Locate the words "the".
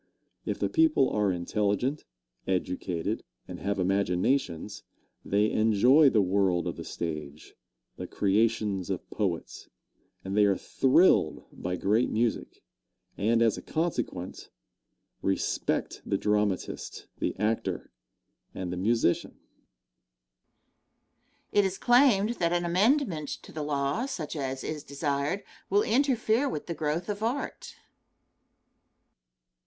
0.57-0.67, 6.09-6.23, 6.75-6.83, 7.97-8.07, 16.03-16.17, 17.19-17.37, 18.73-18.77, 23.51-23.61, 26.65-26.73